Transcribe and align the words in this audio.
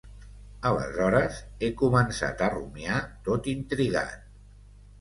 Aleshores 0.69 1.37
he 1.65 1.69
començat 1.83 2.43
a 2.47 2.49
rumiar, 2.55 2.99
tot 3.31 3.53
intrigat 3.55 4.21